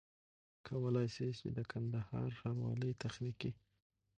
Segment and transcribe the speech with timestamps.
[0.67, 3.51] کولای سي چي د کندهار ښاروالۍ تخنيکي